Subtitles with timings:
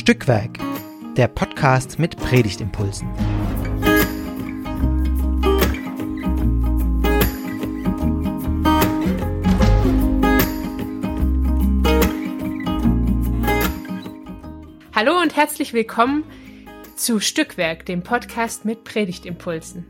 [0.00, 0.58] Stückwerk,
[1.18, 3.06] der Podcast mit Predigtimpulsen.
[14.94, 16.24] Hallo und herzlich willkommen
[16.96, 19.84] zu Stückwerk, dem Podcast mit Predigtimpulsen.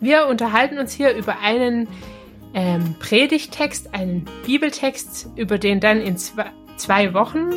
[0.00, 1.88] Wir unterhalten uns hier über einen
[2.54, 7.50] ähm, Predigtext, einen Bibeltext, über den dann in zwei, zwei Wochen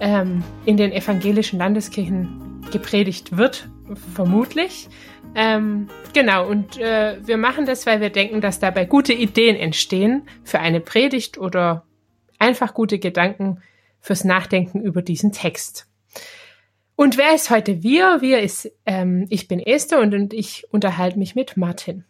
[0.00, 3.68] ähm, in den evangelischen Landeskirchen gepredigt wird,
[4.14, 4.88] vermutlich.
[5.34, 10.22] Ähm, genau, und äh, wir machen das, weil wir denken, dass dabei gute Ideen entstehen
[10.44, 11.84] für eine Predigt oder
[12.38, 13.62] einfach gute Gedanken
[14.00, 15.86] fürs Nachdenken über diesen Text.
[16.94, 18.22] Und wer ist heute wir?
[18.22, 22.04] Wir ist, ähm, ich bin Esther und, und ich unterhalte mich mit Martin.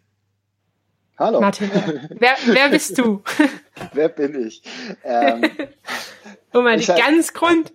[1.19, 1.41] Hallo.
[1.41, 1.71] Martin,
[2.19, 3.23] wer, wer bist du?
[3.93, 4.61] wer bin ich?
[5.03, 5.41] Ähm,
[6.53, 7.73] um mal die ganz, Grund,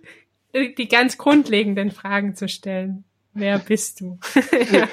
[0.53, 3.03] die ganz grundlegenden Fragen zu stellen.
[3.33, 4.19] Wer bist du?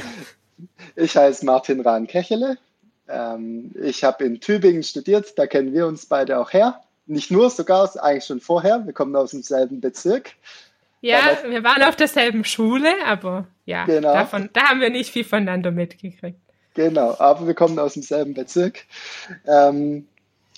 [0.96, 2.58] ich heiße Martin Rahn-Kechele.
[3.08, 6.82] Ähm, ich habe in Tübingen studiert, da kennen wir uns beide auch her.
[7.06, 8.86] Nicht nur, sogar eigentlich schon vorher.
[8.86, 10.32] Wir kommen aus demselben Bezirk.
[11.00, 14.12] Ja, Damals, wir waren auf derselben Schule, aber ja, genau.
[14.12, 16.38] davon, da haben wir nicht viel voneinander mitgekriegt.
[16.74, 18.84] Genau, aber wir kommen aus demselben Bezirk,
[19.46, 20.06] ähm,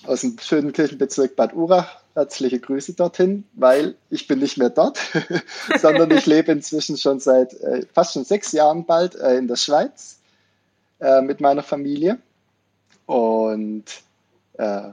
[0.07, 2.04] aus dem schönen Kirchenbezirk Bad Urach.
[2.15, 5.01] Herzliche Grüße dorthin, weil ich bin nicht mehr dort,
[5.79, 9.57] sondern ich lebe inzwischen schon seit äh, fast schon sechs Jahren bald äh, in der
[9.57, 10.21] Schweiz
[11.01, 12.19] äh, mit meiner Familie.
[13.07, 13.85] Und
[14.55, 14.91] äh,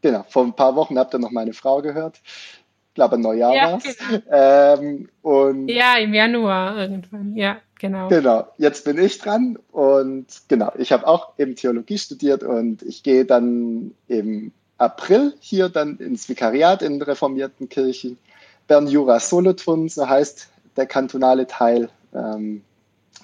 [0.00, 2.20] genau, vor ein paar Wochen habt ihr noch meine Frau gehört.
[2.22, 3.98] Ich glaube, Neujahr ja, war es.
[3.98, 4.22] Genau.
[4.30, 7.60] Ähm, und ja, im Januar irgendwann, ja.
[7.80, 8.08] Genau.
[8.08, 13.02] Genau, jetzt bin ich dran und genau, ich habe auch eben Theologie studiert und ich
[13.02, 18.18] gehe dann im April hier dann ins Vikariat in reformierten Kirchen.
[18.66, 22.62] Bern Jura Solothurn, so heißt der kantonale Teil ähm,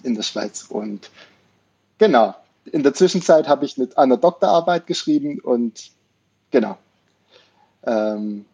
[0.03, 0.67] in der Schweiz.
[0.69, 1.11] Und
[1.99, 2.35] genau,
[2.67, 5.93] in der Zwischenzeit habe ich mit einer Doktorarbeit geschrieben und
[6.51, 6.77] genau,
[7.85, 8.45] ähm,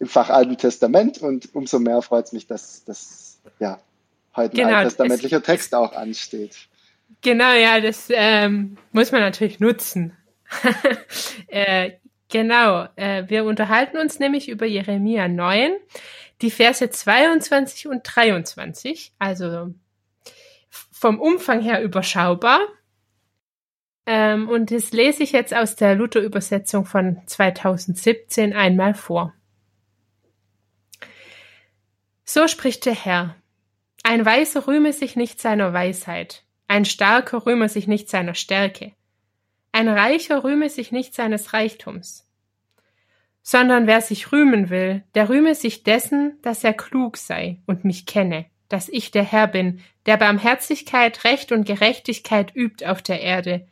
[0.00, 3.78] im Fach Alten Testament und umso mehr freut es mich, dass das ja
[4.34, 6.56] heute genau, ein alttestamentlicher Text auch ansteht.
[7.22, 10.16] Genau, ja, das ähm, muss man natürlich nutzen.
[11.48, 11.92] äh,
[12.28, 15.72] genau, äh, wir unterhalten uns nämlich über Jeremia 9,
[16.40, 19.74] die Verse 22 und 23, also
[20.70, 22.60] vom Umfang her überschaubar.
[24.06, 29.34] Ähm, und das lese ich jetzt aus der Luther-Übersetzung von 2017 einmal vor.
[32.24, 33.36] So spricht der Herr.
[34.02, 38.92] Ein Weiser rühme sich nicht seiner Weisheit, ein Starker rühme sich nicht seiner Stärke,
[39.72, 42.26] ein Reicher rühme sich nicht seines Reichtums,
[43.42, 48.06] sondern wer sich rühmen will, der rühme sich dessen, dass er klug sei und mich
[48.06, 53.66] kenne, dass ich der Herr bin, der Barmherzigkeit, Recht und Gerechtigkeit übt auf der Erde,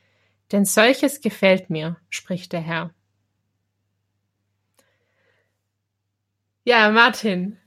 [0.52, 2.94] denn solches gefällt mir, spricht der Herr.
[6.64, 7.58] Ja, Martin,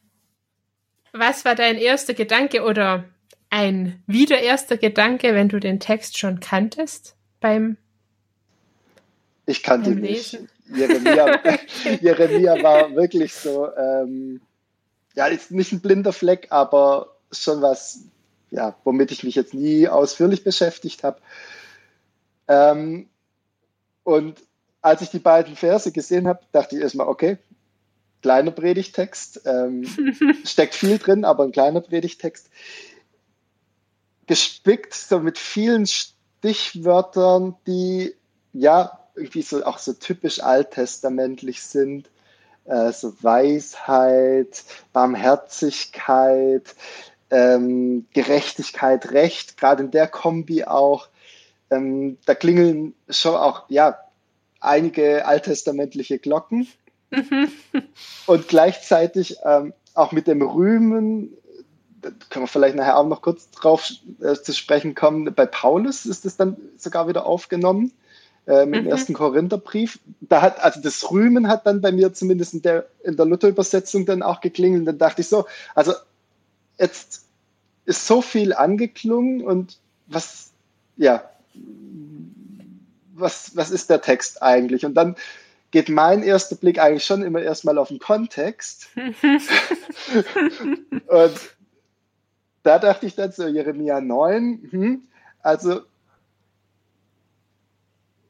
[1.13, 3.05] was war dein erster Gedanke oder
[3.49, 7.77] ein wieder erster Gedanke, wenn du den Text schon kanntest beim
[9.49, 10.37] Ich kannte ihn nicht.
[10.71, 11.41] Jeremia,
[12.01, 14.41] Jeremia war wirklich so, ähm,
[15.15, 18.01] ja, ist nicht ein blinder Fleck, aber schon was,
[18.51, 21.19] ja, womit ich mich jetzt nie ausführlich beschäftigt habe.
[22.47, 23.09] Ähm,
[24.03, 24.39] und
[24.81, 27.39] als ich die beiden Verse gesehen habe, dachte ich erstmal, okay,
[28.21, 29.41] kleiner Predigtext.
[29.45, 29.83] Ähm,
[30.45, 32.51] steckt viel drin, aber ein kleiner Predigtext.
[34.27, 38.13] Gespickt so mit vielen Stichwörtern, die
[38.53, 42.09] ja irgendwie so auch so typisch alttestamentlich sind.
[42.65, 46.75] Äh, so Weisheit, Barmherzigkeit,
[47.31, 51.07] ähm, Gerechtigkeit, Recht, gerade in der Kombi auch.
[51.71, 53.97] Ähm, da klingeln schon auch ja
[54.59, 56.67] einige alttestamentliche Glocken.
[58.27, 61.33] und gleichzeitig ähm, auch mit dem Rühmen,
[62.01, 63.89] da können wir vielleicht nachher auch noch kurz drauf
[64.21, 67.91] äh, zu sprechen kommen, bei Paulus ist das dann sogar wieder aufgenommen.
[68.49, 68.89] Ähm, Im mhm.
[68.89, 69.99] ersten Korintherbrief.
[70.21, 74.07] Da hat, also das Rühmen hat dann bei mir zumindest in der, in der Luther-Übersetzung
[74.07, 74.87] dann auch geklingelt.
[74.87, 75.93] Dann dachte ich so, also
[76.79, 77.25] jetzt
[77.85, 80.49] ist so viel angeklungen und was,
[80.97, 81.29] ja,
[83.13, 84.83] was, was ist der Text eigentlich?
[84.83, 85.15] Und dann
[85.69, 88.87] geht mein erster Blick eigentlich schon immer erstmal auf den Kontext.
[91.05, 91.39] und
[92.63, 95.03] da dachte ich dann so, Jeremia 9, hm,
[95.43, 95.81] also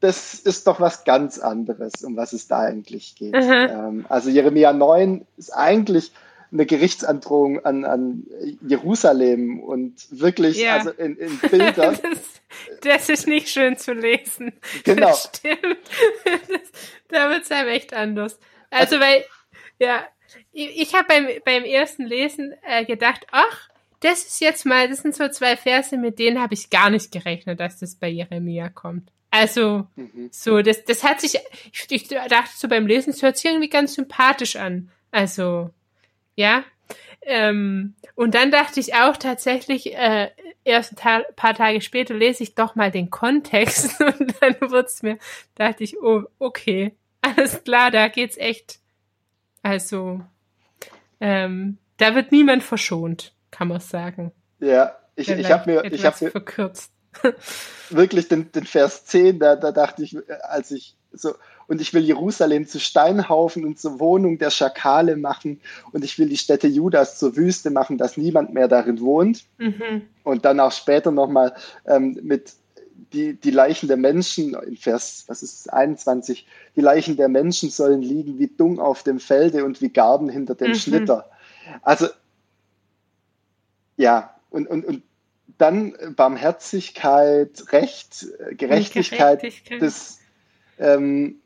[0.00, 3.34] das ist doch was ganz anderes, um was es da eigentlich geht.
[3.34, 6.12] Ähm, also Jeremia 9 ist eigentlich
[6.52, 8.26] eine Gerichtsandrohung an, an
[8.66, 10.76] Jerusalem und wirklich, Ja.
[10.78, 11.98] also in, in Bildern.
[12.02, 12.40] das,
[12.82, 14.52] das ist nicht schön zu lesen.
[14.84, 15.08] Genau.
[15.08, 15.78] Das stimmt.
[16.24, 16.70] Das,
[17.08, 18.38] da wird es einem echt anders.
[18.70, 19.24] Also, weil,
[19.78, 20.02] ja,
[20.52, 23.68] ich, ich habe beim, beim ersten Lesen äh, gedacht, ach,
[24.00, 27.12] das ist jetzt mal, das sind so zwei Verse, mit denen habe ich gar nicht
[27.12, 29.12] gerechnet, dass das bei Jeremia kommt.
[29.30, 30.28] Also, Mhm.
[30.32, 31.38] so, das, das hat sich,
[31.72, 34.90] ich, ich dachte so beim Lesen, es hört sich irgendwie ganz sympathisch an.
[35.12, 35.70] Also,
[36.34, 36.64] ja.
[37.22, 40.30] Ähm, und dann dachte ich auch tatsächlich, äh,
[40.64, 45.02] erst ein Ta paar Tage später lese ich doch mal den Kontext und dann wird's
[45.02, 45.18] mir,
[45.54, 48.80] dachte ich, oh, okay, alles klar, da geht's echt.
[49.62, 50.22] Also,
[51.20, 54.32] ähm, da wird niemand verschont, kann man sagen.
[54.58, 56.92] Ja, ich, ich habe mir, ich habe mir verkürzt.
[57.90, 61.34] wirklich den, den Vers 10, da, da dachte ich, als ich so,
[61.66, 65.60] und ich will Jerusalem zu Steinhaufen und zur Wohnung der Schakale machen
[65.92, 69.44] und ich will die Städte Judas zur Wüste machen, dass niemand mehr darin wohnt.
[69.58, 70.02] Mhm.
[70.24, 71.54] Und dann auch später nochmal
[71.86, 72.54] ähm, mit
[73.12, 76.46] die, die Leichen der Menschen, in Vers, was ist es, 21,
[76.76, 80.54] die Leichen der Menschen sollen liegen wie Dung auf dem Felde und wie Garben hinter
[80.54, 80.74] dem Mhm.
[80.74, 81.30] Schlitter.
[81.82, 82.06] Also,
[83.96, 85.02] ja, und, und, und
[85.60, 89.82] dann Barmherzigkeit, Recht, äh, Gerechtigkeit, Gerechtigkeit.
[89.82, 90.20] das,
[90.78, 91.40] ähm,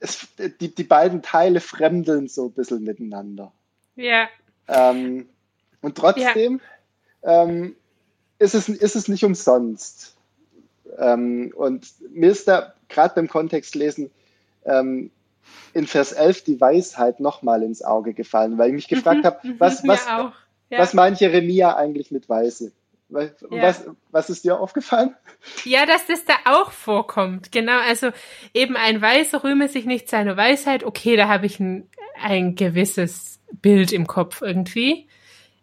[0.00, 0.28] es,
[0.60, 3.52] die, die beiden Teile fremdeln so ein bisschen miteinander.
[3.96, 4.28] Ja,
[4.68, 5.28] Ähm,
[5.82, 6.60] und trotzdem
[7.22, 7.76] ähm,
[8.38, 10.16] ist, es, ist es nicht umsonst.
[10.98, 14.10] Ähm, und mir ist da gerade beim Kontextlesen
[14.64, 15.10] ähm,
[15.74, 19.48] in Vers 11 die Weisheit nochmal ins Auge gefallen, weil ich mich gefragt Mhm, habe,
[19.48, 20.32] mhm, was, was, auch.
[20.70, 20.78] Ja.
[20.78, 22.72] was meint Jeremia eigentlich mit Weise?
[23.08, 23.62] Was, Ja.
[23.62, 25.16] was, was ist dir aufgefallen?
[25.64, 27.50] Ja, dass das da auch vorkommt.
[27.50, 28.10] Genau, also
[28.54, 30.84] eben ein Weiser rühme sich nicht seiner Weisheit.
[30.84, 31.88] Okay, da habe ich ein,
[32.22, 35.08] ein gewisses Bild im Kopf irgendwie.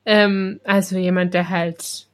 [0.06, 2.08] Ähm, also jemand, der halt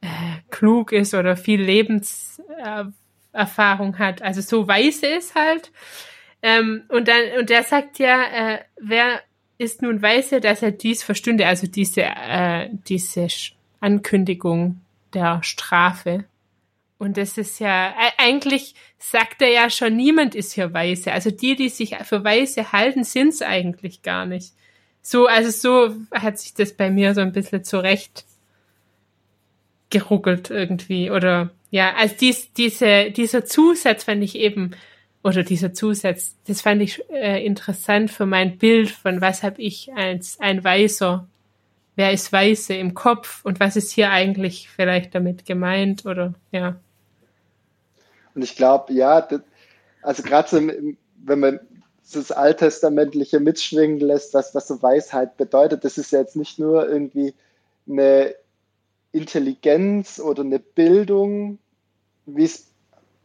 [0.00, 0.06] äh,
[0.50, 2.94] klug ist oder viel Lebenserfahrung
[3.34, 4.20] Erfahrung hat.
[4.20, 5.72] Also so weise ist halt.
[6.42, 9.22] Ähm, und dann, und der sagt ja, äh, wer
[9.62, 13.28] ist nun weise, dass er dies verstünde, also diese, äh, diese
[13.80, 14.80] Ankündigung
[15.14, 16.24] der Strafe.
[16.98, 21.12] Und das ist ja, e- eigentlich sagt er ja schon, niemand ist hier weise.
[21.12, 24.52] Also die, die sich für weise halten, sind's eigentlich gar nicht.
[25.00, 28.24] So, also so hat sich das bei mir so ein bisschen zurecht
[29.90, 31.10] geruckelt irgendwie.
[31.10, 34.72] Oder ja, also dies, diese, dieser Zusatz fand ich eben,
[35.22, 39.92] oder dieser Zusatz, das fand ich äh, interessant für mein Bild von was habe ich
[39.94, 41.28] als ein Weiser,
[41.96, 43.44] wer ist Weise im Kopf?
[43.44, 46.06] Und was ist hier eigentlich vielleicht damit gemeint?
[46.06, 46.76] Oder ja.
[48.34, 49.42] Und ich glaube, ja, das,
[50.02, 51.60] also gerade so, wenn man
[52.12, 56.88] das Alttestamentliche mitschwingen lässt, was, was so Weisheit bedeutet, das ist ja jetzt nicht nur
[56.88, 57.34] irgendwie
[57.88, 58.34] eine
[59.12, 61.58] Intelligenz oder eine Bildung,
[62.26, 62.71] wie es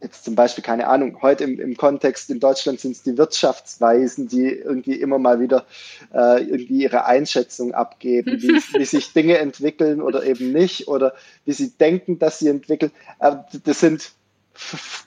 [0.01, 4.27] jetzt zum Beispiel, keine Ahnung, heute im, im Kontext in Deutschland sind es die Wirtschaftsweisen,
[4.27, 5.65] die irgendwie immer mal wieder
[6.13, 8.49] äh, irgendwie ihre Einschätzung abgeben, wie,
[8.79, 11.13] wie sich Dinge entwickeln oder eben nicht oder
[11.45, 12.91] wie sie denken, dass sie entwickeln.
[13.19, 14.11] Aber das sind,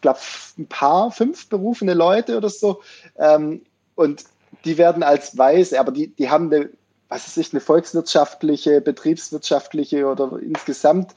[0.00, 0.18] glaube
[0.58, 2.82] ein paar, fünf berufene Leute oder so.
[3.16, 3.62] Ähm,
[3.94, 4.24] und
[4.64, 6.70] die werden als weise, aber die, die haben eine,
[7.08, 11.14] was weiß ich, eine volkswirtschaftliche, betriebswirtschaftliche oder insgesamt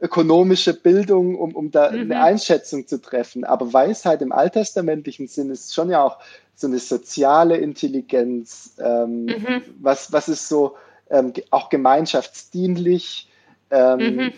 [0.00, 2.00] ökonomische Bildung, um, um da Mhm.
[2.12, 3.44] eine Einschätzung zu treffen.
[3.44, 6.18] Aber Weisheit im alttestamentlichen Sinn ist schon ja auch
[6.54, 8.74] so eine soziale Intelligenz.
[8.78, 9.62] Ähm, Mhm.
[9.80, 10.76] was, was ist so
[11.10, 13.28] ähm, auch gemeinschaftsdienlich?
[13.70, 14.32] Ähm, Mhm.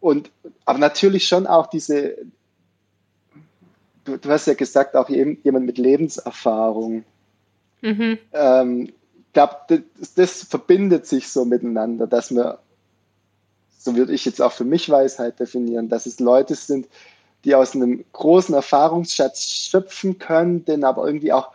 [0.00, 0.30] und,
[0.64, 2.16] aber natürlich schon auch diese,
[4.04, 7.04] du, du hast ja gesagt, auch jem- jemand mit Lebenserfahrung.
[7.82, 8.18] Mhm.
[8.32, 9.56] Ähm, ich glaube,
[9.98, 12.58] das, das verbindet sich so miteinander, dass wir,
[13.84, 16.88] so würde ich jetzt auch für mich Weisheit definieren, dass es Leute sind,
[17.44, 21.52] die aus einem großen Erfahrungsschatz schöpfen können, den aber irgendwie auch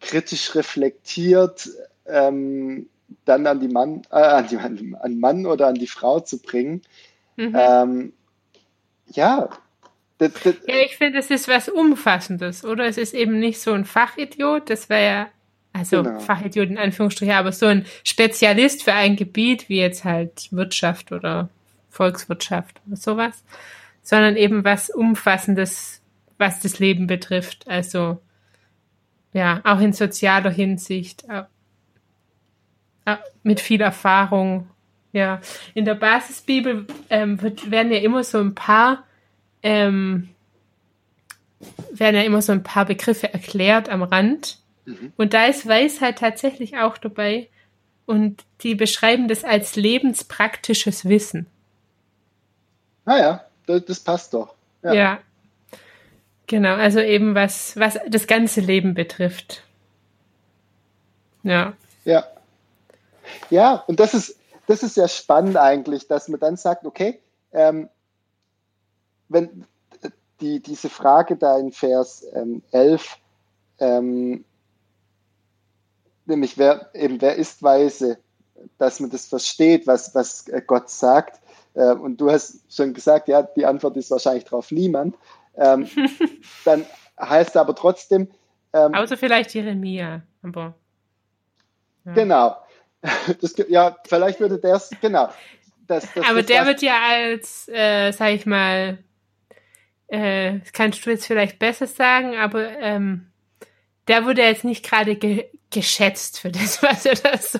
[0.00, 1.68] kritisch reflektiert
[2.06, 2.88] ähm,
[3.26, 6.38] dann an die Mann, äh, an, die, an den Mann oder an die Frau zu
[6.38, 6.80] bringen.
[7.36, 7.54] Mhm.
[7.54, 8.12] Ähm,
[9.08, 9.50] ja,
[10.16, 12.86] das, das, Ja, ich finde, es ist was Umfassendes, oder?
[12.86, 15.28] Es ist eben nicht so ein Fachidiot, das wäre ja,
[15.72, 16.20] also Genau.
[16.20, 21.48] Fachidiot in Anführungsstrichen, aber so ein Spezialist für ein Gebiet, wie jetzt halt Wirtschaft oder
[21.90, 23.44] Volkswirtschaft oder sowas,
[24.02, 26.02] sondern eben was Umfassendes,
[26.38, 27.68] was das Leben betrifft.
[27.68, 28.20] Also,
[29.32, 31.46] ja, auch in sozialer Hinsicht, auch,
[33.04, 34.68] auch mit viel Erfahrung.
[35.14, 35.40] Ja,
[35.74, 39.04] in der Basisbibel ähm, wird, werden ja immer so ein paar
[39.62, 40.30] ähm,
[41.92, 44.58] werden ja immer so ein paar Begriffe erklärt am Rand.
[44.84, 45.12] Mhm.
[45.16, 47.48] Und da ist Weisheit tatsächlich auch dabei.
[48.06, 51.46] Und die beschreiben das als lebenspraktisches Wissen.
[53.04, 54.54] Naja, ah das, das passt doch.
[54.82, 54.92] Ja.
[54.92, 55.18] ja.
[56.46, 59.62] Genau, also eben was, was das ganze Leben betrifft.
[61.42, 61.74] Ja.
[62.04, 62.26] Ja.
[63.50, 64.36] Ja, und das ist,
[64.66, 67.20] das ist sehr spannend eigentlich, dass man dann sagt, okay,
[67.52, 67.88] ähm,
[69.28, 69.64] wenn
[70.40, 73.16] die, diese Frage da in Vers ähm, 11,
[73.78, 74.44] ähm,
[76.26, 78.18] nämlich wer, eben, wer ist weise,
[78.78, 81.40] dass man das versteht, was, was Gott sagt.
[81.74, 85.16] Äh, und du hast schon gesagt, ja, die Antwort ist wahrscheinlich darauf niemand.
[85.56, 85.88] Ähm,
[86.64, 86.86] dann
[87.20, 88.28] heißt aber trotzdem.
[88.72, 90.22] Ähm, Außer vielleicht Jeremia.
[90.42, 90.74] Aber,
[92.04, 92.12] ja.
[92.12, 92.56] Genau.
[93.40, 95.28] Das, ja, vielleicht würde der es, genau.
[95.88, 98.98] Das, das, aber der wird ja als, äh, sag ich mal,
[100.06, 103.32] äh, kannst du jetzt vielleicht besser sagen, aber ähm,
[104.06, 107.58] der wurde jetzt nicht gerade ge geschätzt für das, was er da so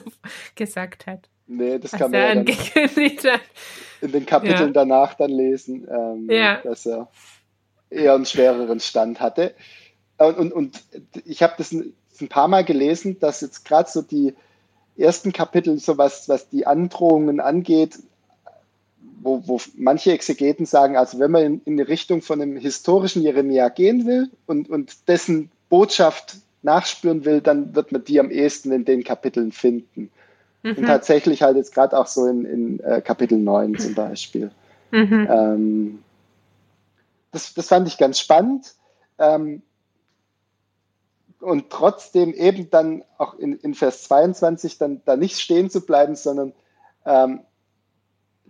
[0.54, 1.28] gesagt hat.
[1.46, 3.40] Nee, das kann man ja dann
[4.00, 4.72] in den Kapiteln ja.
[4.72, 6.60] danach dann lesen, ähm, ja.
[6.62, 7.08] dass er
[7.90, 9.54] eher einen schwereren Stand hatte.
[10.18, 10.82] Und, und, und
[11.24, 14.34] ich habe das ein, ein, paar Mal gelesen, dass jetzt gerade so die
[14.96, 17.98] ersten Kapitel, so was, was die Androhungen angeht,
[19.20, 23.22] wo, wo manche Exegeten sagen, also wenn man in, in die Richtung von einem historischen
[23.22, 28.72] Jeremia gehen will und, und dessen Botschaft nachspüren will, dann wird man die am ehesten
[28.72, 30.10] in den Kapiteln finden.
[30.62, 30.76] Mhm.
[30.76, 34.50] Und tatsächlich halt jetzt gerade auch so in, in äh, Kapitel 9 zum Beispiel.
[34.90, 35.28] Mhm.
[35.30, 36.02] Ähm,
[37.32, 38.74] das, das fand ich ganz spannend.
[39.18, 39.62] Ähm,
[41.40, 46.14] und trotzdem eben dann auch in, in Vers 22 dann da nicht stehen zu bleiben,
[46.14, 46.52] sondern
[47.04, 47.40] ähm,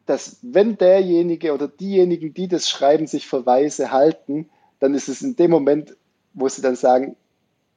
[0.05, 5.23] dass wenn derjenige oder diejenigen, die das schreiben, sich für weise halten, dann ist es
[5.23, 5.97] in dem Moment,
[6.35, 7.17] wo sie dann sagen,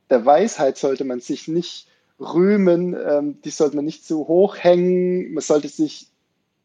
[0.10, 1.88] der Weisheit sollte man sich nicht
[2.20, 6.08] rühmen, ähm, die sollte man nicht zu hoch hängen, man sollte sich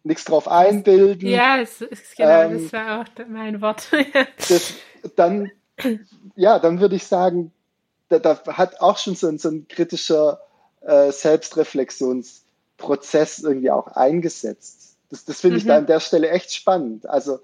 [0.02, 1.28] nichts drauf einbilden.
[1.28, 3.88] Ja, es, es, genau, ähm, das war auch mein Wort.
[4.48, 4.72] das,
[5.16, 5.50] dann,
[6.36, 7.52] ja, dann würde ich sagen,
[8.08, 10.40] da, da hat auch schon so ein, so ein kritischer
[10.80, 14.96] äh, Selbstreflexionsprozess irgendwie auch eingesetzt.
[15.10, 15.58] Das, das finde mhm.
[15.58, 17.08] ich da an der Stelle echt spannend.
[17.08, 17.40] Also,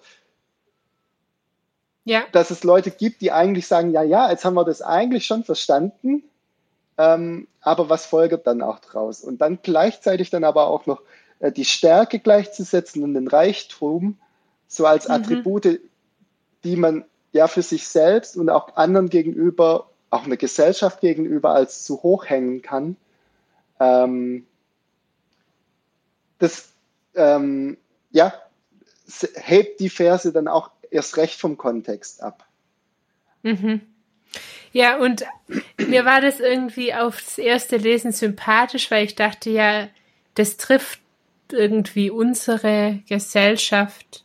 [2.07, 2.25] ja.
[2.33, 5.45] dass es Leute gibt, die eigentlich sagen, ja, ja, jetzt haben wir das eigentlich schon
[5.45, 6.23] verstanden,
[6.97, 9.23] ähm, aber was folgt dann auch draus?
[9.23, 11.03] Und dann gleichzeitig dann aber auch noch
[11.41, 14.19] äh, die Stärke gleichzusetzen und den Reichtum
[14.69, 15.15] so als mhm.
[15.15, 15.81] Attribute,
[16.65, 21.85] die man ja für sich selbst und auch anderen gegenüber, auch eine Gesellschaft gegenüber als
[21.85, 22.97] zu hoch hängen kann.
[23.81, 24.47] Ähm,
[26.39, 26.69] das
[27.17, 27.77] ähm,
[28.13, 28.33] ja,
[29.35, 32.47] hebt die Verse dann auch erst recht vom Kontext ab.
[33.43, 33.81] Mhm.
[34.73, 35.25] Ja, und
[35.79, 39.89] mir war das irgendwie aufs erste Lesen sympathisch, weil ich dachte, ja,
[40.35, 41.01] das trifft
[41.51, 44.25] irgendwie unsere Gesellschaft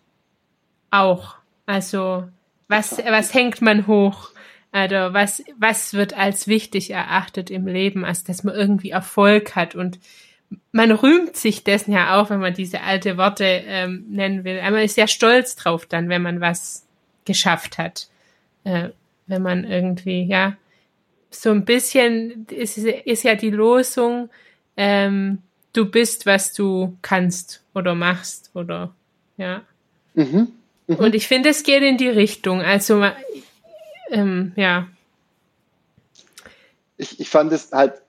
[0.89, 1.35] auch.
[1.65, 2.27] Also,
[2.67, 4.31] was, was hängt man hoch?
[4.71, 8.03] Also, was, was wird als wichtig erachtet im Leben?
[8.03, 9.99] Also, dass man irgendwie Erfolg hat und
[10.71, 14.59] man rühmt sich dessen ja auch, wenn man diese alte Worte ähm, nennen will.
[14.59, 16.85] Aber man ist ja stolz drauf dann, wenn man was
[17.25, 18.07] geschafft hat.
[18.63, 18.89] Äh,
[19.27, 20.57] wenn man irgendwie, ja,
[21.29, 24.29] so ein bisschen ist, ist ja die Losung,
[24.75, 25.39] ähm,
[25.73, 28.93] du bist, was du kannst oder machst oder
[29.37, 29.61] ja.
[30.13, 30.51] Mhm.
[30.87, 30.95] Mhm.
[30.95, 32.61] Und ich finde, es geht in die Richtung.
[32.61, 33.05] Also
[34.09, 34.87] ähm, ja.
[36.97, 38.01] Ich, ich fand es halt,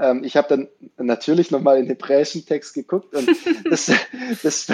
[0.00, 3.28] ähm, ich habe dann natürlich nochmal in den hebräischen Text geguckt und
[3.70, 3.92] das,
[4.42, 4.72] das,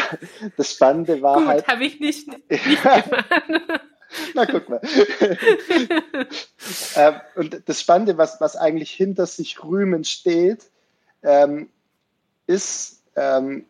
[0.57, 1.69] das Spannende war Gut, halt.
[1.69, 2.49] habe ich nicht, nicht
[2.83, 3.11] gemacht.
[4.35, 4.81] Na, guck mal.
[6.97, 10.71] ähm, und das Spannende, was, was eigentlich hinter sich rühmen steht,
[11.23, 11.69] ähm,
[12.47, 13.67] ist, ähm,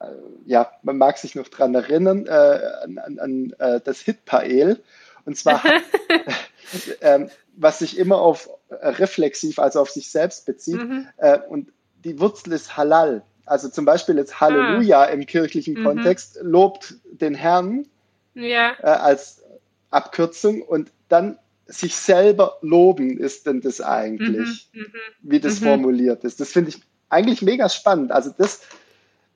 [0.00, 0.06] äh,
[0.46, 4.80] ja, man mag sich noch dran erinnern, äh, an, an, an äh, das Hitpael.
[5.28, 5.62] Und zwar,
[7.02, 10.82] ähm, was sich immer auf äh, reflexiv, also auf sich selbst bezieht.
[10.82, 11.06] Mhm.
[11.18, 11.70] Äh, und
[12.02, 13.22] die Wurzel ist Halal.
[13.44, 15.04] Also zum Beispiel jetzt Halleluja ah.
[15.04, 15.84] im kirchlichen mhm.
[15.84, 17.86] Kontext lobt den Herrn
[18.34, 18.72] ja.
[18.80, 19.42] äh, als
[19.90, 24.80] Abkürzung und dann sich selber loben ist denn das eigentlich, mhm.
[24.80, 24.92] mhm.
[25.20, 25.64] wie das mhm.
[25.64, 26.40] formuliert ist.
[26.40, 26.80] Das finde ich
[27.10, 28.12] eigentlich mega spannend.
[28.12, 28.62] Also das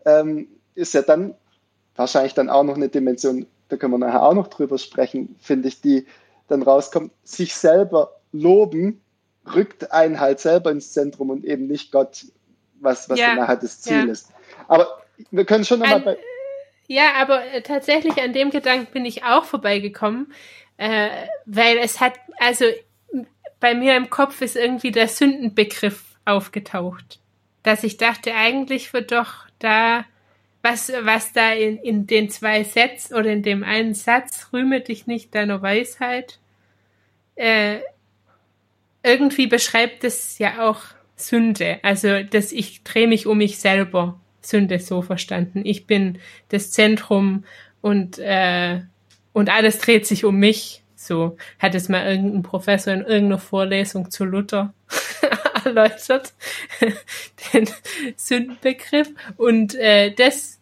[0.07, 1.35] ähm, ist ja dann
[1.97, 5.69] wahrscheinlich dann auch noch eine Dimension, da können wir nachher auch noch drüber sprechen, finde
[5.69, 6.07] ich, die
[6.47, 9.00] dann rauskommt, sich selber loben,
[9.55, 12.26] rückt einen halt selber ins Zentrum und eben nicht Gott,
[12.81, 14.12] was, was ja, dann nachher das Ziel ja.
[14.12, 14.29] ist.
[14.69, 16.19] Aber wir können schon nochmal bei.
[16.87, 20.35] Ja, aber äh, tatsächlich an dem Gedanken bin ich auch vorbeigekommen,
[20.76, 21.09] äh,
[21.47, 22.67] weil es hat, also
[23.59, 27.21] bei mir im Kopf ist irgendwie der Sündenbegriff aufgetaucht.
[27.62, 30.05] Dass ich dachte, eigentlich wird doch da,
[30.62, 35.07] was, was da in, in den zwei Sätzen oder in dem einen Satz, rühme dich
[35.07, 36.38] nicht deiner Weisheit,
[37.35, 37.78] äh,
[39.02, 40.83] irgendwie beschreibt es ja auch
[41.16, 41.81] Sünde.
[41.83, 44.19] Also, dass ich drehe mich um mich selber.
[44.40, 45.62] Sünde so verstanden.
[45.64, 47.45] Ich bin das Zentrum
[47.81, 48.81] und, äh,
[49.33, 50.83] und alles dreht sich um mich.
[50.97, 54.75] So hat es mal irgendein Professor in irgendeiner Vorlesung zu Luther
[55.64, 56.33] erläutert,
[57.52, 57.69] den
[58.16, 59.11] Sündenbegriff.
[59.37, 60.59] Und äh, das,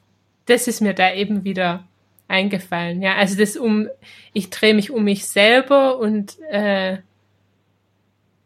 [0.47, 1.85] das ist mir da eben wieder
[2.29, 3.03] eingefallen.
[3.03, 3.89] Ja, also das um,
[4.33, 6.99] ich drehe mich um mich selber und äh,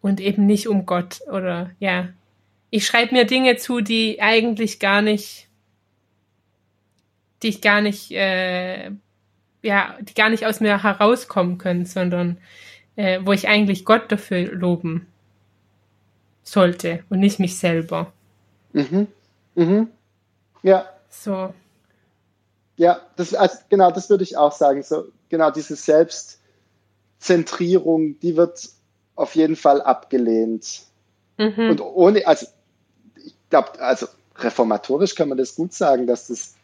[0.05, 2.11] und eben nicht um Gott oder ja.
[2.69, 5.49] Ich schreibe mir Dinge zu, die eigentlich gar nicht,
[7.43, 8.91] die ich gar nicht, äh,
[9.63, 12.37] ja, die gar nicht aus mir herauskommen können, sondern
[12.97, 15.07] äh, wo ich eigentlich Gott dafür loben
[16.45, 18.13] sollte und nicht mich selber.
[18.73, 19.09] Mhm.
[19.55, 19.89] Mhm.
[20.63, 20.89] Ja.
[21.09, 21.53] So.
[22.77, 24.83] Ja, das, also, genau, das würde ich auch sagen.
[24.83, 28.69] So, genau, diese Selbstzentrierung, die wird
[29.17, 30.83] auf jeden Fall abgelehnt.
[31.39, 31.71] Mhm.
[31.71, 32.47] Und ohne, also
[33.25, 36.55] ich glaube, also reformatorisch kann man das gut sagen, dass das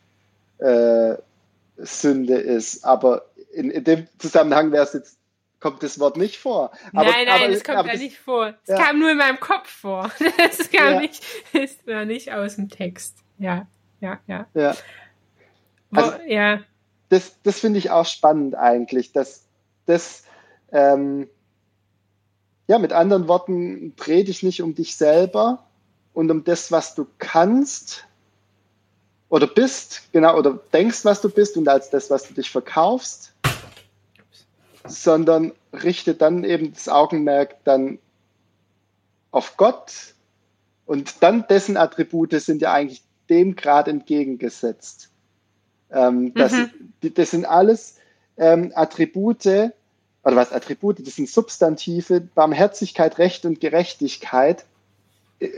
[0.58, 1.16] äh,
[1.76, 5.16] Sünde ist, aber in, in dem Zusammenhang wäre es jetzt
[5.61, 6.73] kommt das Wort nicht vor.
[6.93, 8.55] Aber, nein, nein, das kommt aber da das, nicht vor.
[8.64, 8.83] Es ja.
[8.83, 10.11] kam nur in meinem Kopf vor.
[10.38, 11.00] Das kam ja.
[11.00, 13.19] nicht, ist war nicht aus dem Text.
[13.38, 13.67] Ja,
[14.00, 14.47] ja, ja.
[14.55, 14.75] Ja.
[15.93, 16.61] Also, Wo, ja.
[17.11, 19.45] Das, das finde ich auch spannend eigentlich, dass
[19.87, 20.25] das
[20.73, 21.29] ähm,
[22.71, 25.67] ja, mit anderen Worten, dreh dich nicht um dich selber
[26.14, 28.07] und um das, was du kannst
[29.29, 33.33] oder bist, genau, oder denkst, was du bist und als das, was du dich verkaufst,
[34.90, 37.99] sondern richte dann eben das Augenmerk dann
[39.30, 40.15] auf Gott
[40.86, 45.10] und dann dessen Attribute sind ja eigentlich dem gerade entgegengesetzt.
[45.91, 47.15] Ähm, das, mhm.
[47.15, 47.97] das sind alles
[48.36, 49.47] ähm, Attribute,
[50.23, 54.65] oder was Attribute, das sind Substantive, Barmherzigkeit, Recht und Gerechtigkeit,
[55.38, 55.49] äh,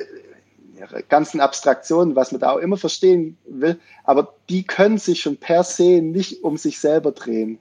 [1.09, 5.65] ganzen Abstraktionen, was man da auch immer verstehen will, aber die können sich schon per
[5.65, 7.59] se nicht um sich selber drehen.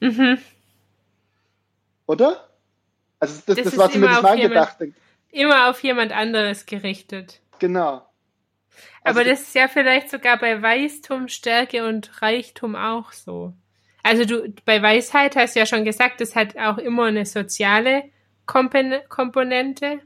[0.00, 0.38] Mhm.
[2.06, 2.48] Oder?
[3.20, 4.92] Also das, das, das war zumindest mein Gedachte.
[5.30, 7.40] Immer auf jemand anderes gerichtet.
[7.58, 8.06] Genau.
[9.02, 13.54] Also aber das ist ja vielleicht sogar bei Weistum, Stärke und Reichtum auch so.
[14.02, 18.04] Also du bei Weisheit hast du ja schon gesagt, es hat auch immer eine soziale
[18.46, 20.00] Komponente.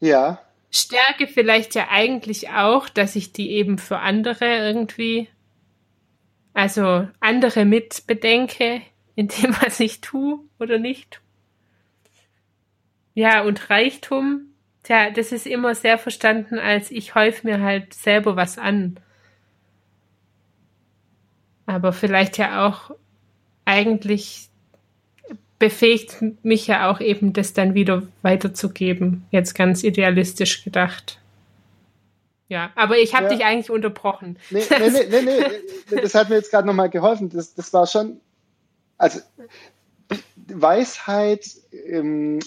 [0.00, 0.40] Ja.
[0.70, 5.28] Stärke vielleicht ja eigentlich auch, dass ich die eben für andere irgendwie,
[6.54, 8.82] also andere mit bedenke,
[9.14, 11.20] in dem, was ich tue oder nicht.
[13.14, 14.42] Ja, und Reichtum,
[14.84, 18.98] tja, das ist immer sehr verstanden als ich häuf mir halt selber was an
[21.68, 22.90] aber vielleicht ja auch
[23.66, 24.48] eigentlich
[25.58, 29.26] befähigt mich ja auch eben, das dann wieder weiterzugeben.
[29.30, 31.17] Jetzt ganz idealistisch gedacht.
[32.48, 33.30] Ja, aber ich habe ja.
[33.30, 34.38] dich eigentlich unterbrochen.
[34.50, 35.40] Nee, nee, nee, nee,
[35.90, 36.00] nee.
[36.00, 37.28] das hat mir jetzt gerade nochmal geholfen.
[37.28, 38.20] Das, das war schon,
[38.96, 39.20] also
[40.46, 42.40] Weisheit, ähm,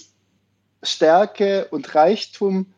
[0.82, 2.74] Stärke und Reichtum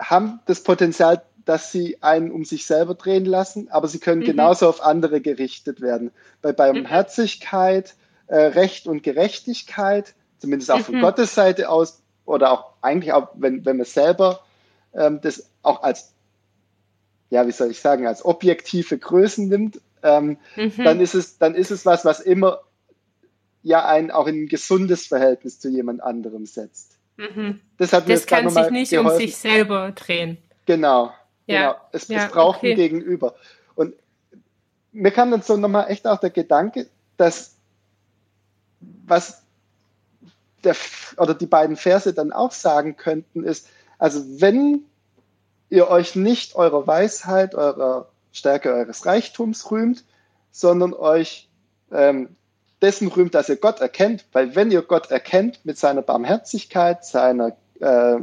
[0.00, 4.26] haben das Potenzial, dass sie einen um sich selber drehen lassen, aber sie können mhm.
[4.26, 6.10] genauso auf andere gerichtet werden.
[6.42, 7.94] Bei Barmherzigkeit,
[8.28, 8.34] mhm.
[8.34, 11.02] äh, Recht und Gerechtigkeit, zumindest auch von mhm.
[11.02, 14.40] Gottes Seite aus, oder auch eigentlich auch, wenn, wenn man selber
[14.94, 16.12] ähm, das auch als,
[17.30, 20.72] ja, wie soll ich sagen, als objektive Größen nimmt, ähm, mhm.
[20.78, 22.60] dann ist es, dann ist es was, was immer
[23.62, 26.96] ja ein auch in ein gesundes Verhältnis zu jemand anderem setzt.
[27.16, 27.60] Mhm.
[27.76, 29.12] Das, hat mir das kann sich nicht geholfen.
[29.12, 30.38] um sich selber drehen.
[30.66, 31.12] Genau,
[31.46, 31.72] ja.
[31.72, 31.80] Genau.
[31.92, 32.72] Es, ja, es braucht okay.
[32.72, 33.34] ein Gegenüber.
[33.74, 33.94] Und
[34.92, 37.56] mir kam dann so nochmal echt auch der Gedanke, dass
[39.06, 39.42] was
[40.64, 40.76] der,
[41.16, 43.68] oder die beiden Verse dann auch sagen könnten, ist,
[44.00, 44.86] also wenn
[45.68, 50.04] ihr euch nicht eurer Weisheit, eurer Stärke, eures Reichtums rühmt,
[50.50, 51.48] sondern euch
[51.92, 52.34] ähm,
[52.80, 57.56] dessen rühmt, dass ihr Gott erkennt, weil wenn ihr Gott erkennt mit seiner Barmherzigkeit, seiner,
[57.80, 58.16] äh,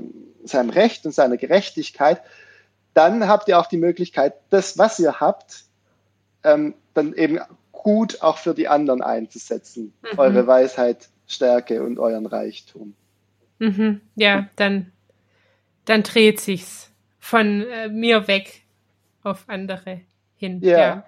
[0.43, 2.21] seinem Recht und seiner Gerechtigkeit,
[2.95, 5.65] dann habt ihr auch die Möglichkeit, das, was ihr habt,
[6.43, 7.39] ähm, dann eben
[7.71, 9.93] gut auch für die anderen einzusetzen.
[10.01, 10.19] Mhm.
[10.19, 12.95] Eure Weisheit, Stärke und euren Reichtum.
[13.59, 14.01] Mhm.
[14.15, 14.91] Ja, dann,
[15.87, 18.63] dann dreht sich's von äh, mir weg
[19.23, 20.01] auf andere
[20.35, 20.59] hin.
[20.61, 20.77] Ja.
[20.77, 21.05] ja.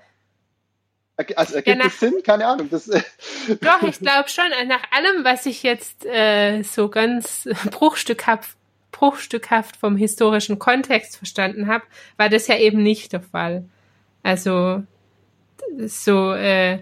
[1.36, 2.24] Also ergibt ja, nach, das Sinn?
[2.24, 2.70] Keine Ahnung.
[2.70, 2.86] Das,
[3.62, 4.46] doch, ich glaube schon.
[4.68, 8.56] Nach allem, was ich jetzt äh, so ganz bruchstückhaft,
[8.92, 11.84] bruchstückhaft vom historischen Kontext verstanden habe,
[12.16, 13.66] war das ja eben nicht der Fall.
[14.24, 14.84] Also
[15.86, 16.80] so, äh,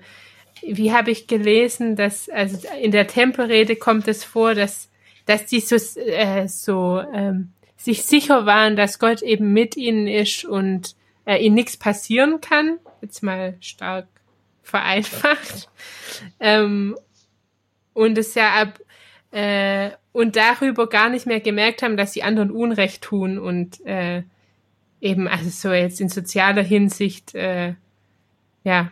[0.61, 4.89] wie habe ich gelesen, dass also in der Tempelrede kommt es vor, dass
[5.27, 10.43] dass die so, äh, so ähm, sich sicher waren, dass Gott eben mit ihnen ist
[10.43, 12.79] und äh, ihnen nichts passieren kann.
[13.01, 14.07] Jetzt mal stark
[14.63, 15.69] vereinfacht.
[16.39, 16.97] Ähm,
[17.93, 18.79] und es ja ab
[19.31, 24.23] äh, und darüber gar nicht mehr gemerkt haben, dass die anderen Unrecht tun und äh,
[25.01, 27.75] eben also so jetzt in sozialer Hinsicht äh,
[28.63, 28.91] ja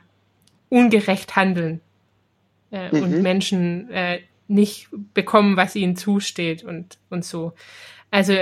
[0.70, 1.82] ungerecht handeln
[2.72, 3.04] äh, mhm.
[3.04, 7.54] und Menschen äh, nicht bekommen, was ihnen zusteht und und so.
[8.12, 8.34] Also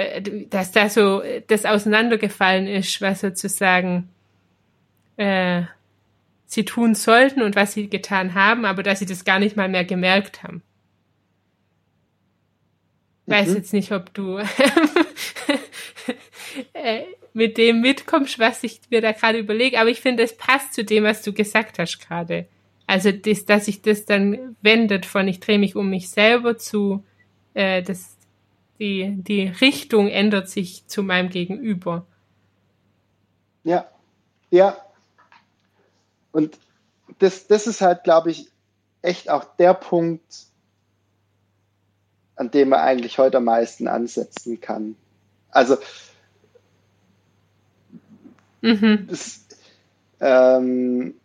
[0.49, 4.09] dass da so das auseinandergefallen ist, was sozusagen
[5.17, 5.63] äh,
[6.45, 9.69] sie tun sollten und was sie getan haben, aber dass sie das gar nicht mal
[9.69, 10.61] mehr gemerkt haben.
[13.25, 13.55] Ich weiß mhm.
[13.55, 14.37] jetzt nicht, ob du
[16.73, 20.73] äh, mit dem mitkommst, was ich mir da gerade überlege, aber ich finde, es passt
[20.73, 22.47] zu dem, was du gesagt hast gerade.
[22.85, 27.03] Also, das, dass sich das dann wendet von ich drehe mich um mich selber zu,
[27.53, 28.12] äh, das,
[28.83, 32.05] die, die Richtung ändert sich zu meinem Gegenüber.
[33.63, 33.89] Ja,
[34.51, 34.77] ja,
[36.33, 36.59] und
[37.19, 38.51] das, das ist halt, glaube ich,
[39.01, 40.47] echt auch der Punkt,
[42.35, 44.95] an dem man eigentlich heute am meisten ansetzen kann.
[45.49, 45.77] Also,
[48.61, 49.07] mhm.
[49.07, 49.45] das,
[50.19, 51.15] ähm,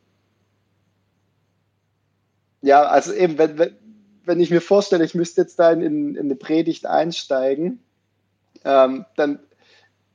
[2.61, 3.88] ja, also eben, wenn, wenn,
[4.29, 7.83] wenn ich mir vorstelle, ich müsste jetzt da in, in eine Predigt einsteigen,
[8.65, 9.41] ähm, dann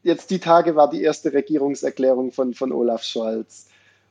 [0.04, 3.68] jetzt die Tage war die erste Regierungserklärung von, von Olaf Scholz.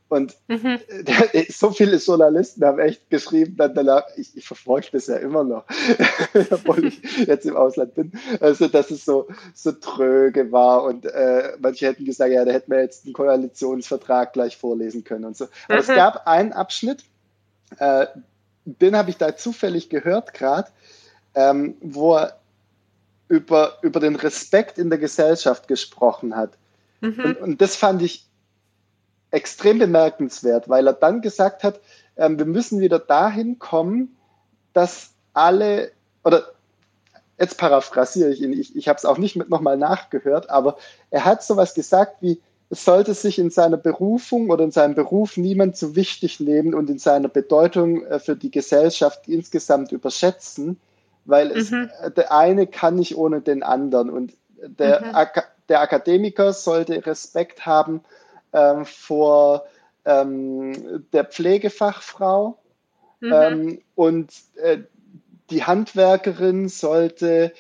[0.09, 0.79] Und mhm.
[1.49, 5.65] so viele Journalisten haben echt geschrieben, dann danach, ich, ich verfolge das ja immer noch,
[6.51, 11.53] obwohl ich jetzt im Ausland bin, also dass es so, so tröge war und äh,
[11.61, 15.47] manche hätten gesagt, ja, da hätten wir jetzt einen Koalitionsvertrag gleich vorlesen können und so.
[15.69, 15.81] Aber mhm.
[15.81, 17.05] es gab einen Abschnitt,
[17.79, 18.07] äh,
[18.65, 20.71] den habe ich da zufällig gehört gerade,
[21.35, 22.39] ähm, wo er
[23.29, 26.53] über, über den Respekt in der Gesellschaft gesprochen hat.
[27.01, 27.25] Mhm.
[27.25, 28.27] Und, und das fand ich
[29.31, 31.81] extrem bemerkenswert, weil er dann gesagt hat,
[32.17, 34.17] ähm, wir müssen wieder dahin kommen,
[34.75, 35.93] dass alle,
[36.25, 36.53] oder
[37.39, 40.77] jetzt paraphrasiere ich ihn, ich, ich habe es auch nicht mit nochmal nachgehört, aber
[41.11, 42.41] er hat sowas gesagt wie,
[42.73, 46.89] es sollte sich in seiner Berufung oder in seinem Beruf niemand zu wichtig nehmen und
[46.89, 50.81] in seiner Bedeutung äh, für die Gesellschaft insgesamt überschätzen,
[51.27, 51.91] weil es, mhm.
[52.01, 55.43] Äh, der eine kann nicht ohne den anderen und der, mhm.
[55.69, 58.01] Der Akademiker sollte Respekt haben
[58.55, 59.67] ähm, vor
[60.07, 62.57] ähm, der Pflegefachfrau
[63.21, 63.33] mhm.
[63.33, 64.79] ähm, und äh,
[65.51, 67.53] die Handwerkerin sollte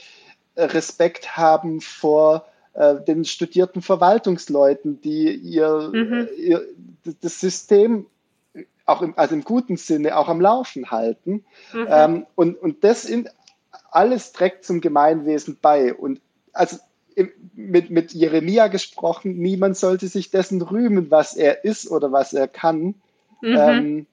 [0.56, 6.28] Respekt haben vor äh, den studierten Verwaltungsleuten, die ihr, mhm.
[6.28, 6.66] Äh, ihr
[7.20, 8.06] das System
[8.86, 11.44] auch im, also im guten Sinne auch am Laufen halten.
[11.72, 11.86] Mhm.
[11.88, 13.28] Ähm, und, und das in,
[13.90, 15.94] alles trägt zum Gemeinwesen bei.
[15.94, 16.20] Und
[16.52, 16.78] also
[17.54, 22.48] mit, mit Jeremia gesprochen, niemand sollte sich dessen rühmen, was er ist oder was er
[22.48, 22.94] kann,
[23.40, 23.56] mhm.
[23.56, 24.06] ähm,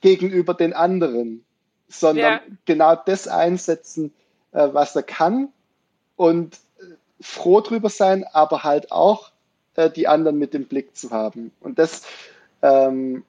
[0.00, 1.44] gegenüber den anderen,
[1.88, 2.40] sondern ja.
[2.64, 4.12] genau das einsetzen,
[4.52, 5.48] äh, was er kann
[6.16, 6.58] und
[7.20, 9.30] froh drüber sein, aber halt auch
[9.74, 11.52] äh, die anderen mit dem Blick zu haben.
[11.60, 12.02] Und das,
[12.62, 13.24] ähm,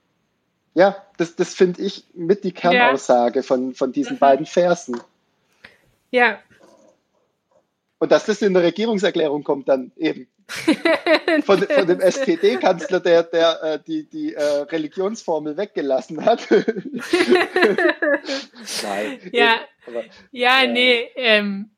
[0.74, 3.44] ja, das, das finde ich mit die Kernaussage ja.
[3.44, 4.20] von, von diesen mhm.
[4.20, 5.00] beiden Versen.
[6.12, 6.40] Ja,
[8.00, 10.28] und dass das in der Regierungserklärung kommt, dann eben
[11.44, 16.48] von, von dem SPD-Kanzler, der, der äh, die, die äh, Religionsformel weggelassen hat.
[18.84, 19.20] Nein.
[19.32, 21.70] Ja, aber, ja, äh, nee, ähm,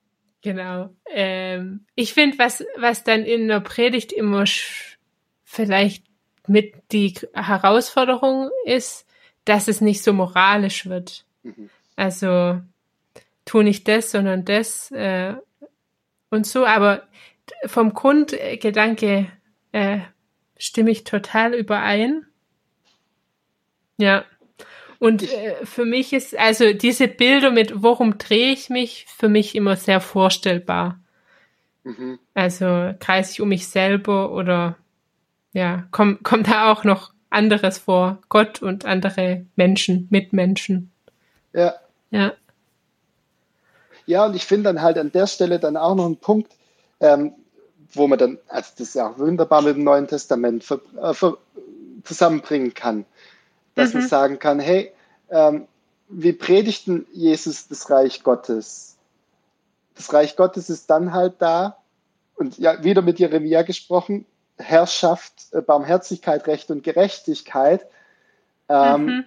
[0.41, 0.89] genau.
[1.10, 4.45] Ähm, ich finde, was, was dann in der Predigt immer
[5.43, 6.06] vielleicht
[6.47, 9.06] mit die Herausforderung ist,
[9.45, 11.25] dass es nicht so moralisch wird.
[11.43, 11.69] Mhm.
[11.95, 12.62] Also
[13.45, 14.91] tu nicht das, sondern das.
[14.91, 15.36] Äh,
[16.30, 17.08] und so, aber
[17.65, 19.27] vom Grundgedanke
[19.71, 19.99] äh,
[20.58, 22.25] stimme ich total überein.
[23.97, 24.25] Ja.
[25.01, 29.55] Und äh, für mich ist also diese Bilder mit worum drehe ich mich für mich
[29.55, 30.99] immer sehr vorstellbar.
[31.83, 32.19] Mhm.
[32.35, 34.77] Also kreise ich um mich selber oder
[35.53, 40.91] ja, kommt kommt da auch noch anderes vor, Gott und andere Menschen, Mitmenschen.
[41.51, 41.73] Ja.
[42.11, 42.33] Ja.
[44.05, 46.51] Ja, und ich finde dann halt an der Stelle dann auch noch einen Punkt,
[46.99, 47.33] ähm,
[47.91, 51.15] wo man dann, also das ist ja auch wunderbar mit dem Neuen Testament für, äh,
[51.15, 51.39] für,
[52.03, 53.05] zusammenbringen kann.
[53.75, 54.01] Dass mhm.
[54.01, 54.91] man sagen kann, hey,
[55.29, 55.67] ähm,
[56.10, 58.97] wir predigten Jesus das Reich Gottes.
[59.95, 61.77] Das Reich Gottes ist dann halt da,
[62.36, 64.25] und ja, wieder mit Jeremia gesprochen,
[64.57, 67.86] Herrschaft, äh, Barmherzigkeit, Recht und Gerechtigkeit.
[68.67, 69.25] Ähm, mhm.